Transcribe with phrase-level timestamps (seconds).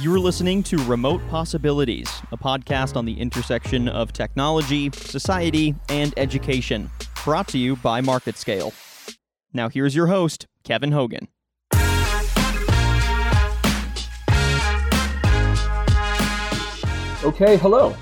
[0.00, 6.90] You're listening to Remote Possibilities, a podcast on the intersection of technology, society, and education,
[7.22, 8.72] brought to you by MarketScale.
[9.52, 11.28] Now, here's your host, Kevin Hogan.
[17.22, 17.94] Okay, hello,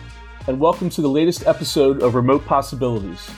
[0.46, 3.28] and welcome to the latest episode of Remote Possibilities,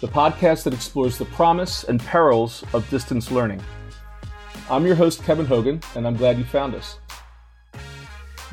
[0.00, 3.60] the podcast that explores the promise and perils of distance learning.
[4.70, 6.98] I'm your host, Kevin Hogan, and I'm glad you found us.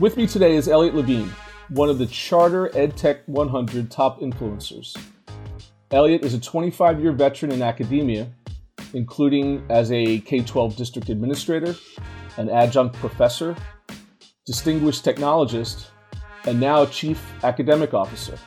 [0.02, 1.32] With me today is Elliott Levine,
[1.70, 4.98] one of the Charter EdTech 100 top influencers.
[5.92, 8.28] Elliott is a 25 year veteran in academia,
[8.96, 11.76] including as a K 12 district administrator,
[12.38, 13.56] an adjunct professor,
[14.48, 15.90] distinguished technologist,
[16.46, 18.40] and now chief academic officer.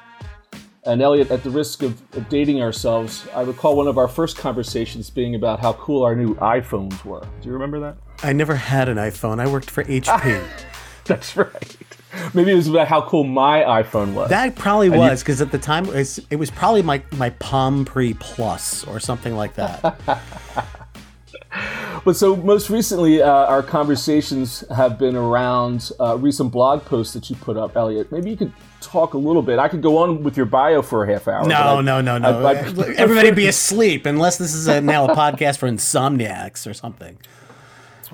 [0.84, 4.36] And Elliott, at the risk of, of, dating ourselves, I recall one of our first
[4.36, 7.24] conversations being about how cool our new iPhones were.
[7.40, 7.96] Do you remember that?
[8.24, 9.38] I never had an iPhone.
[9.38, 10.44] I worked for HP.
[11.06, 11.76] That's right.
[12.32, 14.30] Maybe it was about how cool my iPhone was.
[14.30, 17.30] That probably and was because at the time it was, it was probably my my
[17.30, 20.00] Palm Pre Plus or something like that.
[22.04, 27.28] but so most recently, uh, our conversations have been around uh, recent blog posts that
[27.28, 28.10] you put up, Elliott.
[28.12, 29.58] Maybe you could talk a little bit.
[29.58, 31.46] I could go on with your bio for a half hour.
[31.46, 32.46] No, no, no, no.
[32.46, 36.74] I, I, Everybody be asleep unless this is a, now a podcast for insomniacs or
[36.74, 37.18] something.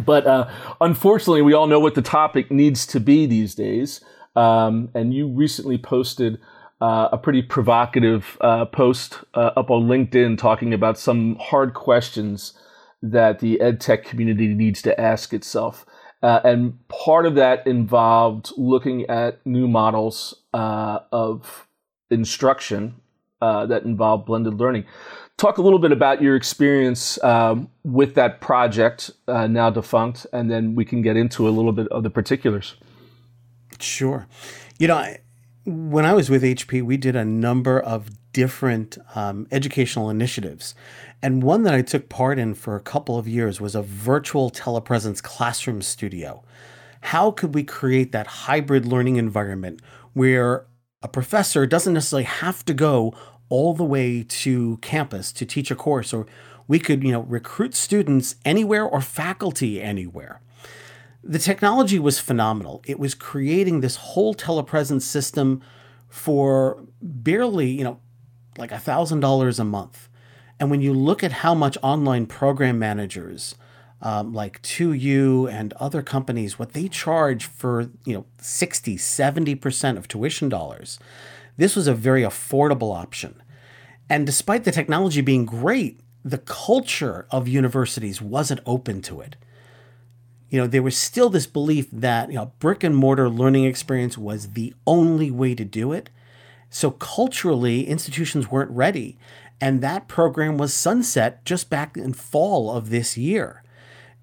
[0.05, 4.01] But uh, unfortunately, we all know what the topic needs to be these days.
[4.37, 6.39] Um, and you recently posted
[6.81, 12.55] uh, a pretty provocative uh, post uh, up on LinkedIn talking about some hard questions
[13.03, 15.85] that the ed tech community needs to ask itself.
[16.23, 21.67] Uh, and part of that involved looking at new models uh, of
[22.11, 22.95] instruction
[23.41, 24.85] that involve blended learning.
[25.41, 30.51] Talk a little bit about your experience um, with that project, uh, now defunct, and
[30.51, 32.75] then we can get into a little bit of the particulars.
[33.79, 34.27] Sure.
[34.79, 35.21] You know, I,
[35.65, 40.75] when I was with HP, we did a number of different um, educational initiatives.
[41.23, 44.51] And one that I took part in for a couple of years was a virtual
[44.51, 46.45] telepresence classroom studio.
[47.01, 49.81] How could we create that hybrid learning environment
[50.13, 50.67] where
[51.01, 53.15] a professor doesn't necessarily have to go
[53.51, 56.27] all the way to campus to teach a course or
[56.67, 60.41] we could, you know, recruit students anywhere or faculty anywhere.
[61.23, 62.81] The technology was phenomenal.
[62.87, 65.61] It was creating this whole telepresence system
[66.09, 68.01] for barely, you know,
[68.57, 70.09] like $1,000 a month.
[70.59, 73.55] And when you look at how much online program managers
[74.03, 80.09] um, like 2U and other companies, what they charge for, you know, 60, 70% of
[80.09, 80.99] tuition dollars,
[81.61, 83.43] this was a very affordable option.
[84.09, 89.37] And despite the technology being great, the culture of universities wasn't open to it.
[90.49, 94.17] You know, there was still this belief that, you know, brick and mortar learning experience
[94.17, 96.09] was the only way to do it.
[96.71, 99.19] So culturally, institutions weren't ready.
[99.61, 103.63] And that program was sunset just back in fall of this year.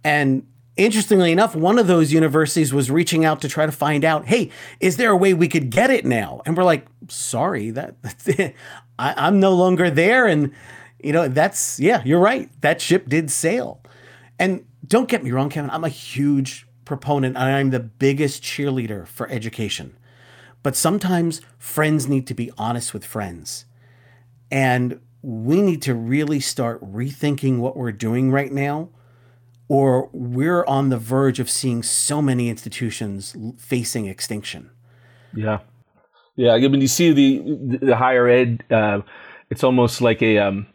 [0.04, 4.28] And interestingly enough, one of those universities was reaching out to try to find out,
[4.28, 6.42] hey, is there a way we could get it now?
[6.46, 7.96] And we're like, sorry, that
[9.00, 10.26] I, am no longer there.
[10.26, 10.54] And
[11.04, 12.50] you know, that's yeah, you're right.
[12.62, 13.82] That ship did sail.
[14.40, 19.08] And don't get me wrong, Kevin, I'm a huge proponent and I'm the biggest cheerleader
[19.08, 19.98] for education.
[20.64, 23.66] But sometimes friends need to be honest with friends.
[24.50, 28.90] And we need to really start rethinking what we're doing right now,
[29.68, 34.70] or we're on the verge of seeing so many institutions facing extinction.
[35.36, 35.60] Yeah.
[36.36, 36.54] Yeah.
[36.54, 39.02] I mean, you see the, the higher ed, uh,
[39.50, 40.68] it's almost like a, um,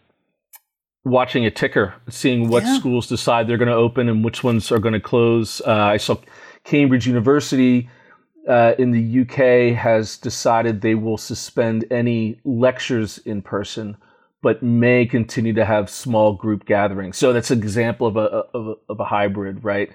[1.04, 2.78] watching a ticker, seeing what yeah.
[2.78, 5.60] schools decide they're going to open and which ones are going to close.
[5.66, 6.16] Uh, I saw
[6.64, 7.88] Cambridge University
[8.48, 13.96] uh, in the UK has decided they will suspend any lectures in person,
[14.42, 17.16] but may continue to have small group gatherings.
[17.16, 19.90] So that's an example of a of a, of a hybrid, right?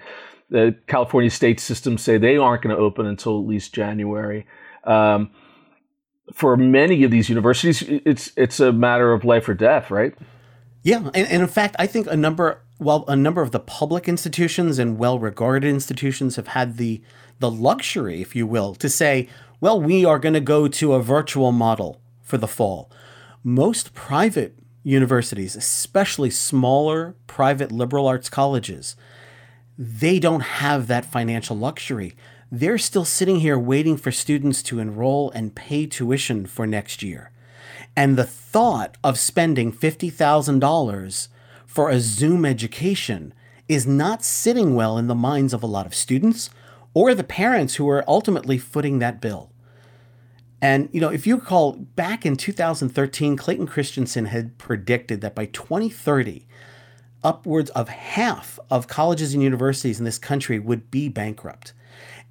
[0.50, 4.46] The California state systems say they aren't going to open until at least January.
[4.84, 5.30] Um,
[6.32, 10.14] for many of these universities, it's it's a matter of life or death, right?
[10.82, 14.08] Yeah, and, and in fact, I think a number while a number of the public
[14.08, 17.02] institutions and well-regarded institutions have had the
[17.38, 19.28] the luxury, if you will, to say,
[19.60, 22.90] well, we are going to go to a virtual model for the fall.
[23.48, 28.94] Most private universities, especially smaller private liberal arts colleges,
[29.78, 32.14] they don't have that financial luxury.
[32.52, 37.30] They're still sitting here waiting for students to enroll and pay tuition for next year.
[37.96, 41.28] And the thought of spending $50,000
[41.64, 43.32] for a Zoom education
[43.66, 46.50] is not sitting well in the minds of a lot of students
[46.92, 49.50] or the parents who are ultimately footing that bill.
[50.60, 55.46] And, you know, if you recall, back in 2013, Clayton Christensen had predicted that by
[55.46, 56.46] 2030,
[57.22, 61.72] upwards of half of colleges and universities in this country would be bankrupt.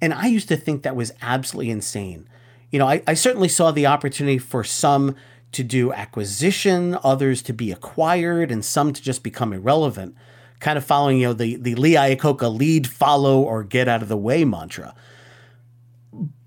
[0.00, 2.28] And I used to think that was absolutely insane.
[2.70, 5.16] You know, I, I certainly saw the opportunity for some
[5.52, 10.14] to do acquisition, others to be acquired, and some to just become irrelevant,
[10.60, 14.08] kind of following, you know, the, the Lee Iacocca lead, follow, or get out of
[14.08, 14.94] the way mantra.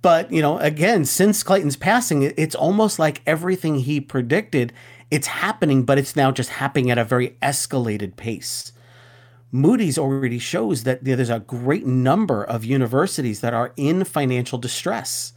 [0.01, 4.73] But, you know, again, since Clayton's passing, it's almost like everything he predicted,
[5.11, 8.71] it's happening, but it's now just happening at a very escalated pace.
[9.51, 15.33] Moody's already shows that there's a great number of universities that are in financial distress.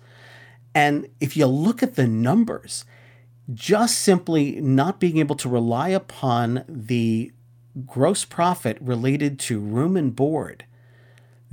[0.74, 2.84] And if you look at the numbers,
[3.52, 7.32] just simply not being able to rely upon the
[7.86, 10.64] gross profit related to room and board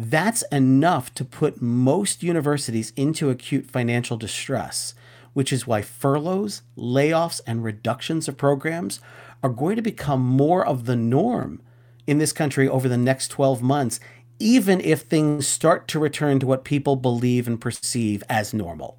[0.09, 4.94] that's enough to put most universities into acute financial distress,
[5.33, 9.00] which is why furloughs, layoffs, and reductions of programs
[9.44, 11.62] are going to become more of the norm
[12.07, 14.00] in this country over the next 12 months,
[14.39, 18.97] even if things start to return to what people believe and perceive as normal.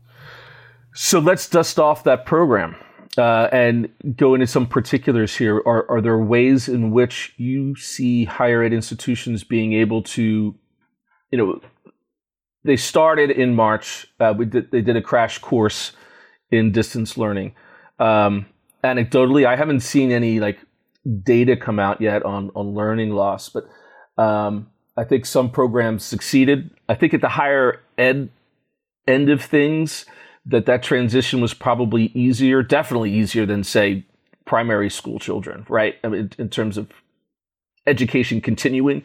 [0.94, 2.76] So let's dust off that program.
[3.19, 5.58] Uh, and go into some particulars here.
[5.66, 10.55] Are, are there ways in which you see higher ed institutions being able to
[11.32, 11.61] you know,
[12.62, 14.06] they started in March.
[14.20, 15.93] Uh, we did they did a crash course
[16.50, 17.55] in distance learning.
[17.99, 18.46] Um,
[18.84, 20.58] anecdotally, I haven't seen any like
[21.25, 23.64] data come out yet on on learning loss, but
[24.23, 26.70] um, I think some programs succeeded.
[26.88, 28.29] I think at the higher ed
[29.08, 30.05] end of things,
[30.46, 34.05] that that transition was probably easier, definitely easier than say
[34.44, 35.96] primary school children, right?
[36.05, 36.90] I mean, in, in terms of
[37.87, 39.05] education continuing.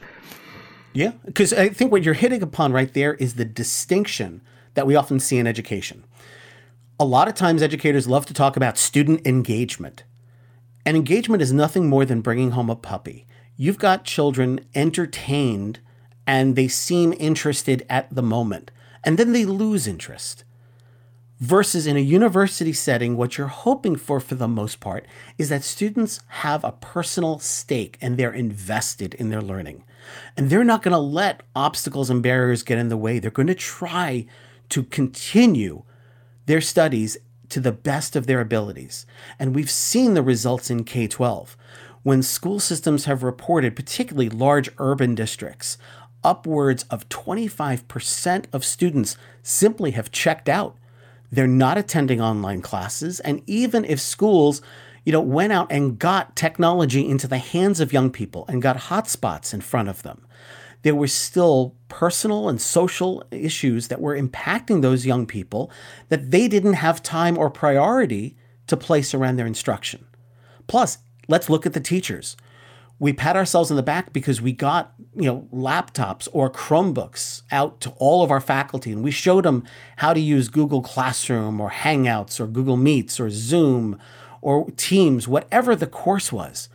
[0.98, 4.42] Yeah, because I think what you're hitting upon right there is the distinction
[4.74, 6.04] that we often see in education.
[7.00, 10.06] A lot of times, educators love to talk about student engagement.
[10.88, 13.28] And engagement is nothing more than bringing home a puppy.
[13.56, 15.82] You've got children entertained
[16.26, 18.72] and they seem interested at the moment,
[19.04, 20.46] and then they lose interest.
[21.40, 25.06] Versus in a university setting, what you're hoping for, for the most part,
[25.38, 29.84] is that students have a personal stake and they're invested in their learning.
[30.36, 33.20] And they're not going to let obstacles and barriers get in the way.
[33.20, 34.26] They're going to try
[34.70, 35.84] to continue
[36.46, 37.18] their studies
[37.50, 39.06] to the best of their abilities.
[39.40, 41.56] And we've seen the results in K 12.
[42.04, 45.78] When school systems have reported, particularly large urban districts,
[46.24, 50.78] upwards of 25% of students simply have checked out.
[51.32, 53.20] They're not attending online classes.
[53.20, 54.62] And even if schools
[55.08, 58.76] you know, went out and got technology into the hands of young people and got
[58.76, 60.28] hotspots in front of them.
[60.82, 65.72] There were still personal and social issues that were impacting those young people
[66.10, 68.36] that they didn't have time or priority
[68.68, 70.06] to place around their instruction.
[70.68, 70.98] Plus,
[71.30, 72.36] let's look at the teachers.
[73.00, 77.80] We pat ourselves on the back because we got, you know, laptops or Chromebooks out
[77.80, 79.64] to all of our faculty and we showed them
[79.98, 83.98] how to use Google Classroom or Hangouts or Google Meets or Zoom
[84.48, 86.70] or teams, whatever the course was.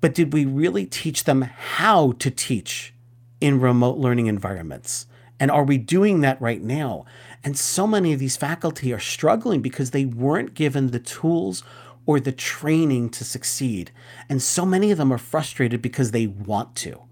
[0.00, 2.94] But did we really teach them how to teach
[3.42, 5.04] in remote learning environments?
[5.38, 7.04] And are we doing that right now?
[7.44, 11.62] And so many of these faculty are struggling because they weren't given the tools
[12.06, 13.90] or the training to succeed.
[14.30, 17.02] And so many of them are frustrated because they want to.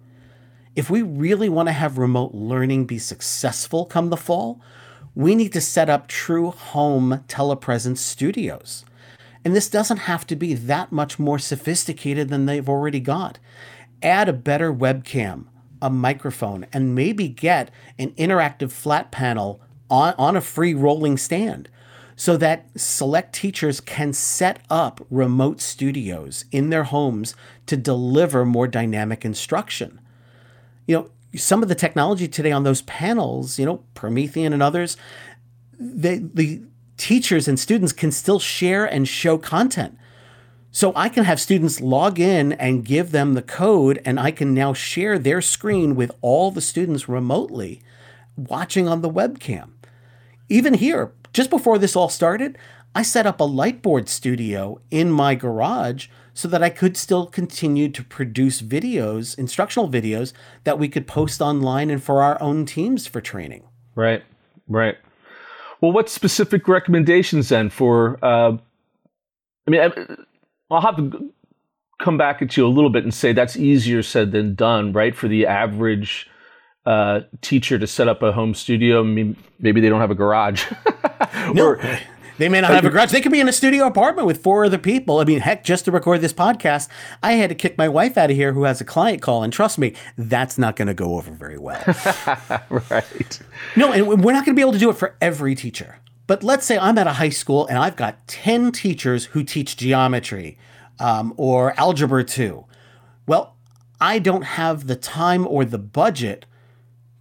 [0.75, 4.59] If we really want to have remote learning be successful come the fall,
[5.15, 8.87] we need to set up true home telepresence studios.
[9.45, 13.39] And this doesn't have to be that much more sophisticated than they've already got.
[14.03, 15.47] Add a better webcam,
[15.81, 21.69] a microphone, and maybe get an interactive flat panel on, on a free rolling stand
[22.15, 27.35] so that select teachers can set up remote studios in their homes
[27.67, 30.01] to deliver more dynamic instruction.
[30.87, 34.97] You know, some of the technology today on those panels, you know, Promethean and others,
[35.79, 36.63] they, the
[36.97, 39.99] teachers and students can still share and show content.
[40.71, 44.55] So I can have students log in and give them the code, and I can
[44.55, 47.83] now share their screen with all the students remotely
[48.37, 49.73] watching on the webcam.
[50.49, 52.57] Even here, just before this all started,
[52.95, 57.91] I set up a Lightboard studio in my garage so that I could still continue
[57.91, 60.33] to produce videos, instructional videos
[60.65, 63.65] that we could post online and for our own teams for training.
[63.95, 64.23] Right,
[64.69, 64.97] right.
[65.83, 68.17] Well, what specific recommendations then for?
[68.23, 68.57] Uh,
[69.67, 69.93] I mean,
[70.71, 71.33] I'll have to
[72.01, 75.15] come back at you a little bit and say that's easier said than done, right?
[75.15, 76.31] For the average
[76.87, 79.01] uh, teacher to set up a home studio.
[79.01, 80.65] I mean, maybe they don't have a garage.
[81.53, 81.67] no.
[81.67, 81.99] Or,
[82.39, 83.11] they may not have a garage.
[83.11, 85.19] They could be in a studio apartment with four other people.
[85.19, 86.89] I mean, heck, just to record this podcast,
[87.23, 89.43] I had to kick my wife out of here who has a client call.
[89.43, 91.83] And trust me, that's not going to go over very well.
[92.71, 93.41] right.
[93.77, 95.99] No, and we're not going to be able to do it for every teacher.
[96.27, 99.77] But let's say I'm at a high school and I've got 10 teachers who teach
[99.77, 100.57] geometry
[100.99, 102.65] um, or algebra 2.
[103.27, 103.57] Well,
[104.01, 106.47] I don't have the time or the budget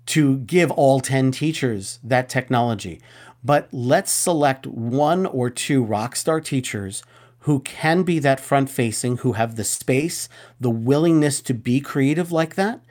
[0.08, 3.02] to give all 10 teachers that technology.
[3.44, 7.04] But let's select one or two rock star teachers
[7.46, 10.30] who can be that front facing, who have the space,
[10.60, 12.82] the willingness to be creative like that.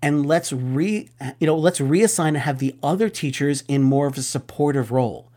[0.00, 1.08] And let's re
[1.40, 5.30] you know, let's reassign and have the other teachers in more of a supportive role.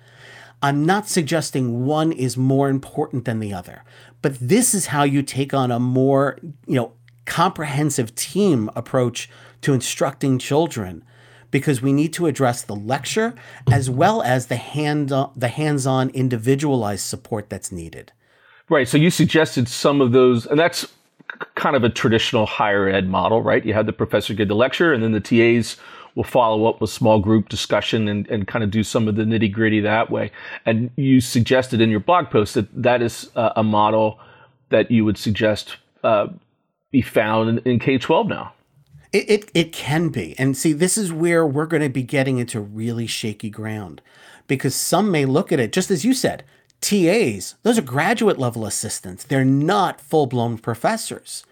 [0.62, 3.84] I'm not suggesting one is more important than the other,
[4.22, 6.92] but this is how you take on a more, you know,
[7.26, 9.30] comprehensive team approach
[9.62, 11.04] to instructing children
[11.52, 13.34] because we need to address the lecture
[13.72, 18.12] as well as the hand the hands-on individualized support that's needed.
[18.70, 18.88] Right.
[18.88, 20.88] So you suggested some of those and that's
[21.56, 23.66] kind of a traditional higher ed model, right?
[23.66, 25.78] You have the professor give the lecture and then the TAs
[26.16, 29.24] will follow up with small group discussion and, and kind of do some of the
[29.24, 30.32] nitty gritty that way.
[30.66, 34.20] And you suggested in your blog post that that is a, a model
[34.70, 36.28] that you would suggest uh,
[36.92, 38.54] be found in, in K 12 now.
[39.12, 40.38] It, it, it can be.
[40.38, 44.02] And see, this is where we're going to be getting into really shaky ground
[44.48, 46.44] because some may look at it, just as you said,
[46.82, 49.24] TAs, those are graduate level assistants.
[49.24, 51.46] They're not full blown professors.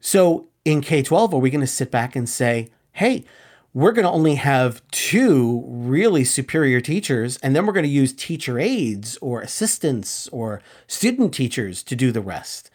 [0.00, 3.24] So in K 12, are we going to sit back and say, hey,
[3.72, 8.12] we're going to only have two really superior teachers, and then we're going to use
[8.12, 12.70] teacher aides or assistants or student teachers to do the rest?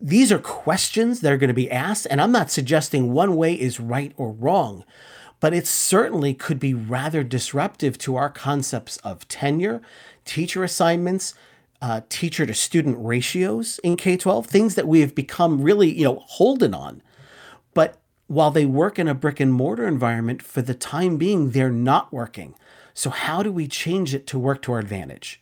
[0.00, 3.54] These are questions that are going to be asked, and I'm not suggesting one way
[3.54, 4.84] is right or wrong,
[5.40, 9.80] but it certainly could be rather disruptive to our concepts of tenure,
[10.24, 11.34] teacher assignments,
[11.80, 16.04] uh, teacher to student ratios in K 12, things that we have become really, you
[16.04, 17.02] know, holding on.
[17.74, 17.98] But
[18.28, 22.12] while they work in a brick and mortar environment, for the time being, they're not
[22.12, 22.54] working.
[22.94, 25.40] So, how do we change it to work to our advantage?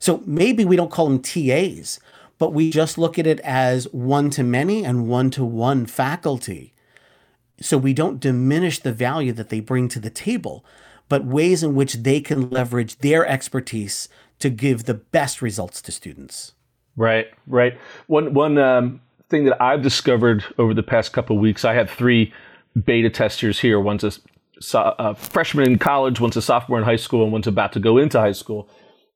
[0.00, 2.00] So, maybe we don't call them TAs,
[2.38, 6.74] but we just look at it as one to many and one to one faculty.
[7.60, 10.64] So we don't diminish the value that they bring to the table,
[11.08, 15.92] but ways in which they can leverage their expertise to give the best results to
[15.92, 16.52] students.
[16.96, 17.78] Right, right.
[18.06, 22.32] One one um, thing that I've discovered over the past couple weeks, I have three
[22.84, 23.80] beta testers here.
[23.80, 24.12] One's a,
[24.74, 27.96] a freshman in college, one's a sophomore in high school, and one's about to go
[27.96, 28.68] into high school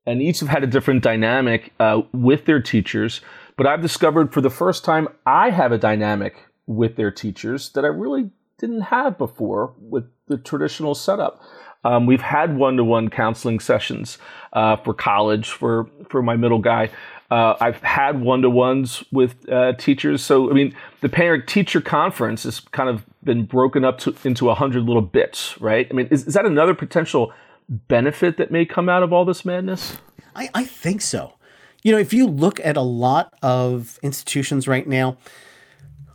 [0.07, 3.21] and each have had a different dynamic uh, with their teachers.
[3.57, 7.85] But I've discovered for the first time I have a dynamic with their teachers that
[7.85, 11.41] I really didn't have before with the traditional setup.
[11.83, 14.19] Um, we've had one-to-one counseling sessions
[14.53, 16.91] uh, for college for for my middle guy.
[17.31, 20.23] Uh, I've had one-to-ones with uh, teachers.
[20.23, 24.55] So I mean, the parent-teacher conference has kind of been broken up to, into a
[24.55, 25.87] hundred little bits, right?
[25.91, 27.33] I mean, is, is that another potential
[27.71, 29.97] benefit that may come out of all this madness?
[30.35, 31.35] I, I think so.
[31.83, 35.17] You know, if you look at a lot of institutions right now,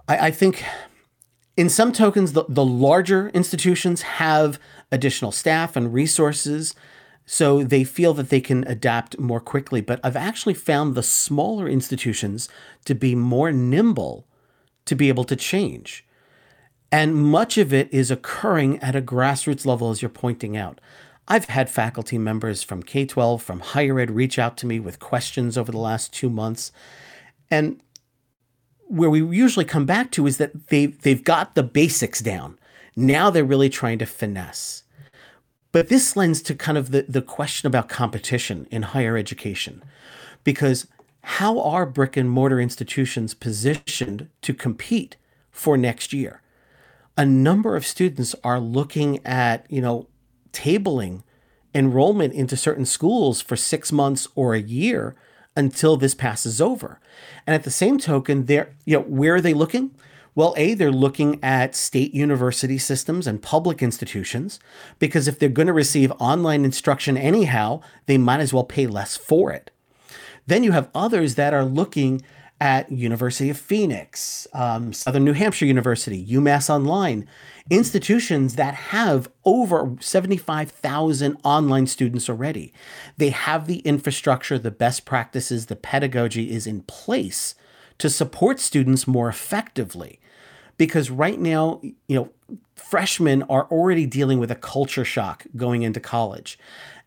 [0.07, 0.63] I, I think
[1.57, 4.59] in some tokens, the, the larger institutions have
[4.91, 6.75] additional staff and resources,
[7.25, 9.81] so they feel that they can adapt more quickly.
[9.81, 12.47] But I've actually found the smaller institutions
[12.85, 14.27] to be more nimble
[14.85, 16.05] to be able to change.
[16.91, 20.79] And much of it is occurring at a grassroots level, as you're pointing out.
[21.27, 24.99] I've had faculty members from K 12, from higher ed, reach out to me with
[24.99, 26.71] questions over the last two months.
[27.49, 27.81] And
[28.87, 32.59] where we usually come back to is that they, they've got the basics down.
[32.95, 34.83] Now they're really trying to finesse.
[35.71, 39.83] But this lends to kind of the, the question about competition in higher education.
[40.43, 40.87] Because
[41.21, 45.17] how are brick and mortar institutions positioned to compete
[45.51, 46.41] for next year?
[47.17, 50.07] A number of students are looking at, you know,
[50.55, 51.23] tabling
[51.73, 55.15] enrollment into certain schools for six months or a year
[55.55, 56.99] until this passes over.
[57.45, 59.91] And at the same token, they're, you know, where are they looking?
[60.33, 64.59] Well, A, they're looking at state university systems and public institutions
[64.99, 69.15] because if they're going to receive online instruction anyhow, they might as well pay less
[69.15, 69.71] for it.
[70.47, 72.21] Then you have others that are looking
[72.61, 77.27] at University of Phoenix, um, Southern New Hampshire University, UMass Online,
[77.69, 82.73] institutions that have over 75,000 online students already.
[83.17, 87.55] They have the infrastructure, the best practices, the pedagogy is in place
[87.97, 90.19] to support students more effectively.
[90.77, 92.29] Because right now, you know,
[92.75, 96.59] freshmen are already dealing with a culture shock going into college.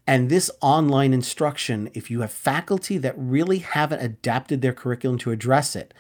[0.09, 5.33] And this online instruction, if you have faculty that really haven't adapted their curriculum to
[5.33, 5.93] address it,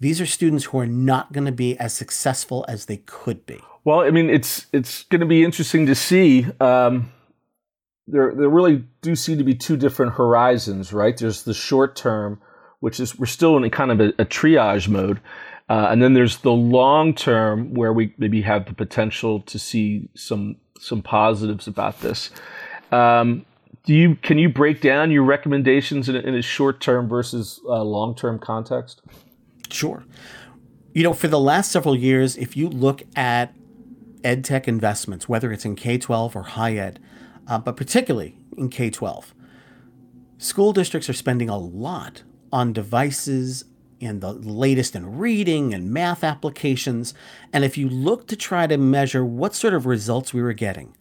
[0.00, 3.60] these are students who are not going to be as successful as they could be.
[3.84, 6.46] Well, I mean, it's it's going to be interesting to see.
[6.60, 7.12] Um,
[8.06, 11.14] there there really do seem to be two different horizons, right?
[11.14, 12.40] There's the short term,
[12.80, 15.20] which is we're still in a kind of a, a triage mode,
[15.68, 20.08] uh, and then there's the long term where we maybe have the potential to see
[20.14, 22.30] some some positives about this.
[22.92, 23.44] Um,
[23.84, 27.60] do you can you break down your recommendations in a, in a short term versus
[27.66, 29.02] uh, long term context?
[29.70, 30.04] Sure.
[30.92, 33.54] You know, for the last several years, if you look at
[34.22, 37.00] ed tech investments, whether it's in K 12 or high ed,
[37.48, 39.34] uh, but particularly in K 12,
[40.38, 42.22] school districts are spending a lot
[42.52, 43.64] on devices
[44.00, 47.14] and the latest in reading and math applications.
[47.52, 50.94] And if you look to try to measure what sort of results we were getting,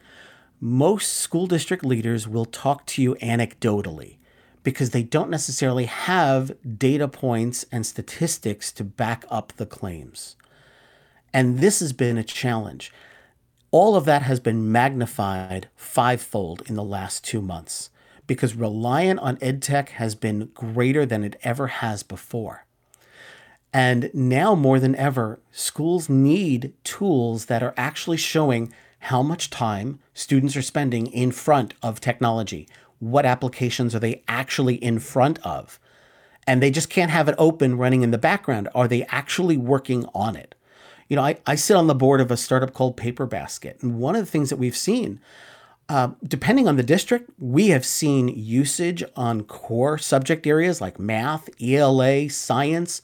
[0.64, 4.18] most school district leaders will talk to you anecdotally
[4.64, 10.36] because they don't necessarily have data points and statistics to back up the claims.
[11.34, 12.94] And this has been a challenge.
[13.72, 17.90] All of that has been magnified fivefold in the last two months
[18.28, 22.66] because reliant on EdTech has been greater than it ever has before.
[23.74, 28.72] And now more than ever, schools need tools that are actually showing
[29.06, 32.68] how much time students are spending in front of technology,
[33.00, 35.80] what applications are they actually in front of?
[36.46, 38.70] And they just can't have it open running in the background.
[38.76, 40.54] Are they actually working on it?
[41.10, 43.80] You know, I, I sit on the board of a startup called Paper Basket.
[43.82, 45.20] And one of the things that we've seen,
[45.90, 51.50] uh, depending on the district, we have seen usage on core subject areas like math,
[51.60, 53.02] ELA, science.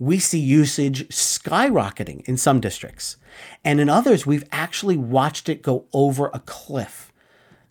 [0.00, 3.18] We see usage skyrocketing in some districts.
[3.62, 7.12] And in others, we've actually watched it go over a cliff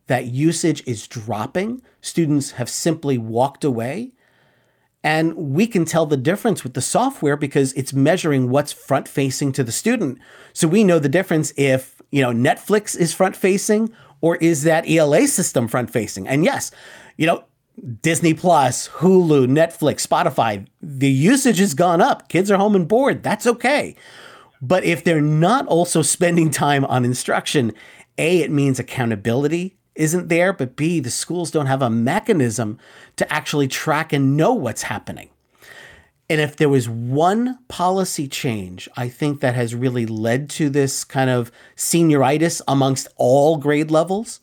[0.05, 1.81] that usage is dropping.
[2.01, 4.11] Students have simply walked away.
[5.03, 9.51] And we can tell the difference with the software because it's measuring what's front facing
[9.53, 10.19] to the student.
[10.51, 14.89] So we know the difference if, you know, Netflix is front facing or is that
[14.89, 16.27] ELA system front facing.
[16.27, 16.71] And yes,
[17.17, 17.45] you know,
[18.01, 22.29] Disney Plus, Hulu, Netflix, Spotify, the usage has gone up.
[22.29, 23.23] Kids are home and bored.
[23.23, 23.95] That's okay.
[24.61, 27.73] But if they're not also spending time on instruction,
[28.17, 32.79] A, it means accountability isn't there, but B, the schools don't have a mechanism
[33.17, 35.29] to actually track and know what's happening.
[36.29, 41.03] And if there was one policy change, I think that has really led to this
[41.03, 44.39] kind of senioritis amongst all grade levels,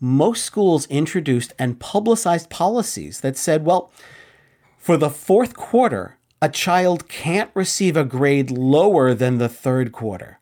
[0.00, 3.90] most schools introduced and publicized policies that said, well,
[4.78, 10.38] for the fourth quarter, a child can't receive a grade lower than the third quarter.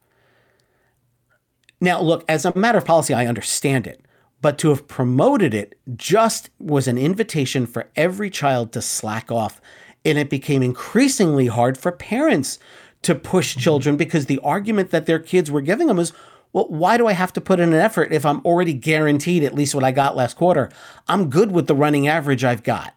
[1.80, 4.04] Now, look, as a matter of policy, I understand it
[4.42, 9.60] but to have promoted it just was an invitation for every child to slack off.
[10.04, 12.58] And it became increasingly hard for parents
[13.02, 16.12] to push children because the argument that their kids were giving them was,
[16.52, 19.54] well, why do I have to put in an effort if I'm already guaranteed at
[19.54, 20.70] least what I got last quarter?
[21.08, 22.94] I'm good with the running average I've got.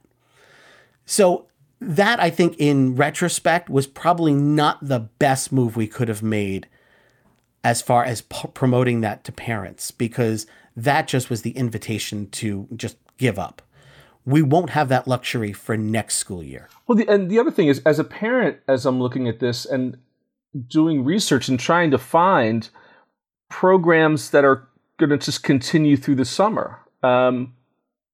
[1.05, 1.47] So,
[1.81, 6.67] that I think in retrospect was probably not the best move we could have made
[7.63, 12.67] as far as p- promoting that to parents because that just was the invitation to
[12.75, 13.61] just give up.
[14.25, 16.69] We won't have that luxury for next school year.
[16.87, 19.65] Well, the, and the other thing is, as a parent, as I'm looking at this
[19.65, 19.97] and
[20.67, 22.69] doing research and trying to find
[23.49, 27.53] programs that are going to just continue through the summer, um,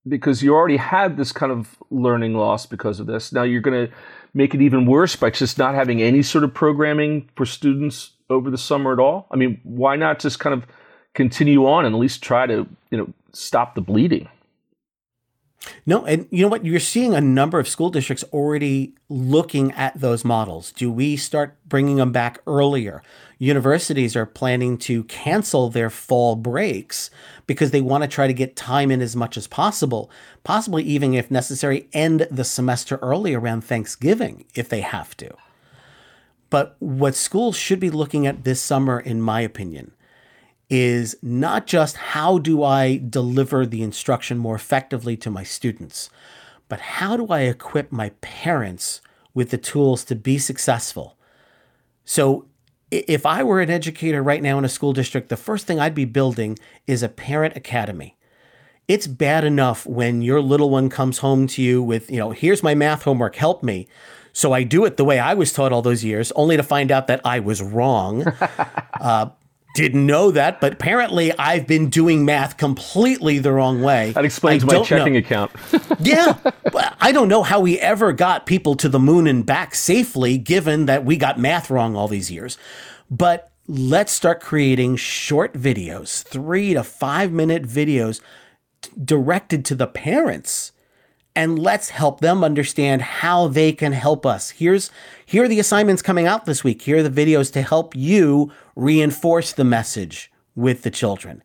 [0.08, 3.32] because you already had this kind of learning loss because of this.
[3.32, 3.94] Now you're going to
[4.34, 8.50] make it even worse by just not having any sort of programming for students over
[8.50, 9.28] the summer at all.
[9.30, 10.66] I mean, why not just kind of
[11.14, 14.28] continue on and at least try to you know stop the bleeding.
[15.86, 16.66] No, and you know what?
[16.66, 20.72] You're seeing a number of school districts already looking at those models.
[20.72, 23.04] Do we start bringing them back earlier?
[23.38, 27.10] Universities are planning to cancel their fall breaks
[27.48, 30.12] because they want to try to get time in as much as possible,
[30.44, 35.32] possibly even if necessary, end the semester early around Thanksgiving if they have to.
[36.50, 39.92] But what schools should be looking at this summer, in my opinion,
[40.72, 46.10] is not just how do I deliver the instruction more effectively to my students,
[46.70, 49.02] but how do I equip my parents
[49.34, 51.18] with the tools to be successful?
[52.06, 52.46] So,
[52.90, 55.96] if I were an educator right now in a school district, the first thing I'd
[55.96, 56.58] be building
[56.88, 58.18] is a parent academy.
[58.88, 62.64] It's bad enough when your little one comes home to you with, you know, here's
[62.64, 63.88] my math homework, help me.
[64.34, 66.92] So I do it the way I was taught all those years, only to find
[66.92, 68.28] out that I was wrong.
[69.00, 69.30] uh,
[69.74, 74.12] didn't know that, but apparently I've been doing math completely the wrong way.
[74.12, 75.20] That explains I my checking know.
[75.20, 75.52] account.
[76.00, 76.38] yeah.
[77.00, 80.86] I don't know how we ever got people to the moon and back safely, given
[80.88, 82.58] that we got math wrong all these years.
[83.10, 88.20] But let's start creating short videos, three to five minute videos
[88.82, 90.72] t- directed to the parents.
[91.36, 94.50] And let's help them understand how they can help us.
[94.50, 94.92] Here's
[95.26, 96.82] here are the assignments coming out this week.
[96.82, 101.42] Here are the videos to help you reinforce the message with the children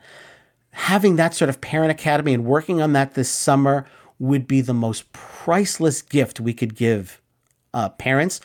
[0.77, 3.87] having that sort of parent academy and working on that this summer
[4.19, 7.23] would be the most priceless gift we could give
[7.73, 8.43] uh, parents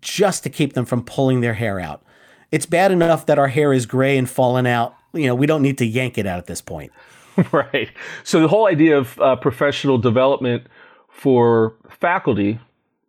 [0.00, 2.02] just to keep them from pulling their hair out.
[2.50, 4.96] It's bad enough that our hair is gray and falling out.
[5.12, 6.90] You know, we don't need to yank it out at this point.
[7.52, 7.90] right.
[8.22, 10.66] So the whole idea of uh, professional development
[11.14, 12.58] for faculty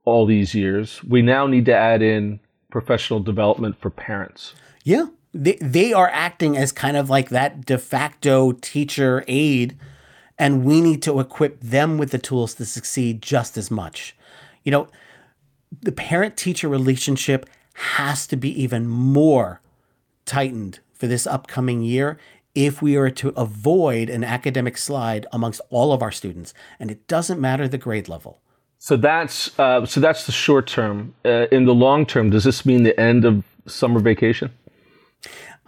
[0.06, 2.39] all these years, we now need to add in
[2.70, 4.54] professional development for parents.
[4.84, 5.08] Yeah.
[5.34, 9.76] They, they are acting as kind of like that de facto teacher aide,
[10.38, 14.15] and we need to equip them with the tools to succeed just as much.
[14.63, 14.88] You know,
[15.82, 19.60] the parent teacher relationship has to be even more
[20.26, 22.18] tightened for this upcoming year
[22.56, 26.54] if we are to avoid an academic slide amongst all of our students.
[26.80, 28.41] And it doesn't matter the grade level.
[28.80, 31.13] So that's uh, so that's the short term.
[31.24, 34.52] Uh, in the long term, does this mean the end of summer vacation?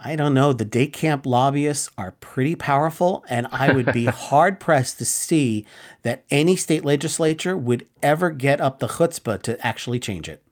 [0.00, 0.52] I don't know.
[0.52, 5.66] The day camp lobbyists are pretty powerful, and I would be hard pressed to see
[6.02, 10.42] that any state legislature would ever get up the chutzpah to actually change it.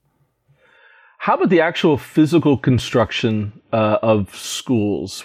[1.19, 5.25] How about the actual physical construction uh, of schools?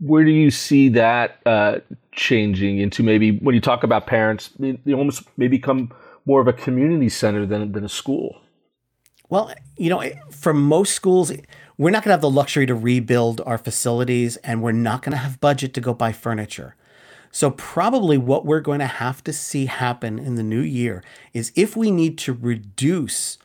[0.00, 1.78] Where do you see that uh,
[2.12, 5.92] changing into maybe when you talk about parents, they they almost may become
[6.26, 8.40] more of a community center than, than a school?
[9.28, 11.32] Well, you know, for most schools,
[11.78, 15.12] we're not going to have the luxury to rebuild our facilities, and we're not going
[15.12, 16.76] to have budget to go buy furniture.
[17.32, 21.52] So, probably what we're going to have to see happen in the new year is
[21.54, 23.38] if we need to reduce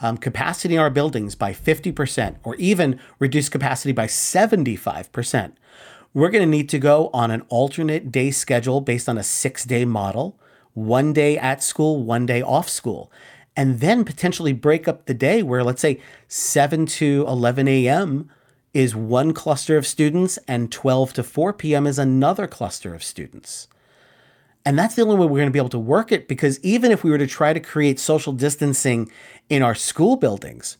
[0.00, 5.52] um, capacity in our buildings by 50% or even reduce capacity by 75%,
[6.18, 9.64] we're going to need to go on an alternate day schedule based on a six
[9.64, 10.36] day model,
[10.74, 13.12] one day at school, one day off school,
[13.56, 18.28] and then potentially break up the day where, let's say, 7 to 11 a.m.
[18.74, 21.86] is one cluster of students and 12 to 4 p.m.
[21.86, 23.68] is another cluster of students.
[24.66, 26.90] And that's the only way we're going to be able to work it because even
[26.90, 29.08] if we were to try to create social distancing
[29.48, 30.78] in our school buildings,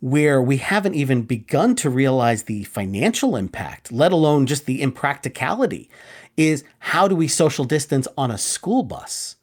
[0.00, 5.90] where we haven't even begun to realize the financial impact, let alone just the impracticality,
[6.36, 9.36] is how do we social distance on a school bus?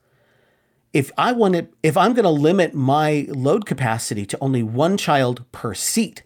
[0.93, 4.98] If I want to, if I'm going to limit my load capacity to only one
[4.98, 6.24] child per seat,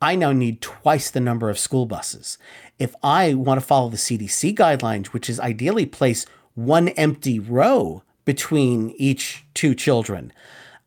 [0.00, 2.38] I now need twice the number of school buses.
[2.78, 8.02] If I want to follow the CDC guidelines, which is ideally place one empty row
[8.24, 10.32] between each two children,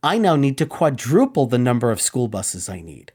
[0.06, 3.12] I now need to quadruple the number of school buses I need.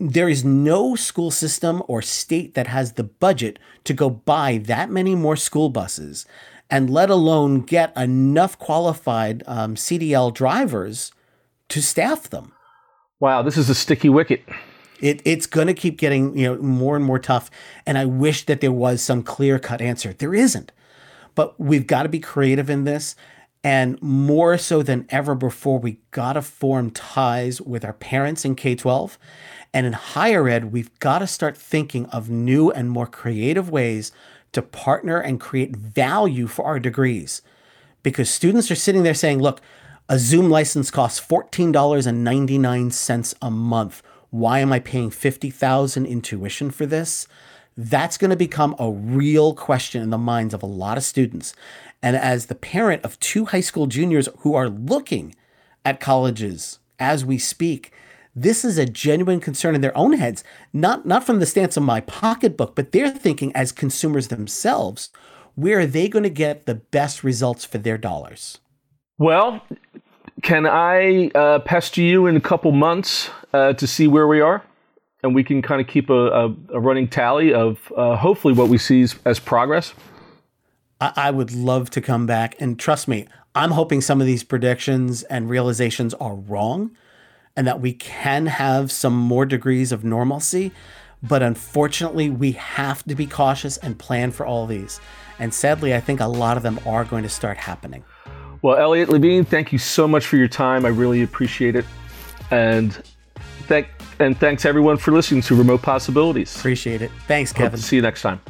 [0.00, 4.90] There is no school system or state that has the budget to go buy that
[4.90, 6.26] many more school buses
[6.68, 11.12] and let alone get enough qualified um, CDL drivers
[11.68, 12.52] to staff them.
[13.20, 14.42] Wow, this is a sticky wicket.
[15.00, 17.52] It, it's going to keep getting you know more and more tough,
[17.86, 20.12] and I wish that there was some clear cut answer.
[20.12, 20.72] There isn't,
[21.36, 23.14] but we've got to be creative in this,
[23.64, 28.54] and more so than ever before, we got to form ties with our parents in
[28.54, 29.18] K twelve,
[29.72, 34.12] and in higher ed, we've got to start thinking of new and more creative ways
[34.52, 37.42] to partner and create value for our degrees,
[38.04, 39.60] because students are sitting there saying, "Look,
[40.08, 44.02] a Zoom license costs fourteen dollars and ninety nine cents a month."
[44.34, 47.28] why am I paying 50,000 in tuition for this?
[47.76, 51.54] That's going to become a real question in the minds of a lot of students.
[52.04, 55.34] And as the parent of two high school juniors who are looking
[55.86, 57.94] at colleges as we speak,
[58.36, 61.82] this is a genuine concern in their own heads, not, not from the stance of
[61.82, 65.08] my pocketbook, but they're thinking as consumers themselves,
[65.54, 68.58] where are they going to get the best results for their dollars?
[69.16, 69.62] Well,
[70.42, 74.62] can I uh, pester you in a couple months uh, to see where we are?
[75.22, 78.68] And we can kind of keep a, a, a running tally of uh, hopefully what
[78.68, 79.94] we see as, as progress.
[81.04, 82.56] I, I would love to come back.
[82.60, 86.96] And trust me, I'm hoping some of these predictions and realizations are wrong
[87.56, 90.72] and that we can have some more degrees of normalcy.
[91.22, 95.00] But unfortunately, we have to be cautious and plan for all these.
[95.38, 98.04] And sadly, I think a lot of them are going to start happening.
[98.62, 100.84] Well, Elliott Levine, thank you so much for your time.
[100.84, 101.84] I really appreciate it.
[102.50, 102.92] And
[103.66, 103.88] thank
[104.20, 106.56] And thanks everyone for listening to Remote Possibilities.
[106.56, 107.10] Appreciate it.
[107.26, 107.80] Thanks, Kevin.
[107.80, 108.40] see you next time.